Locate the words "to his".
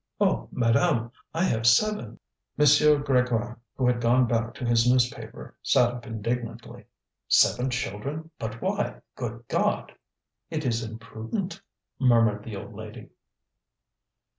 4.55-4.91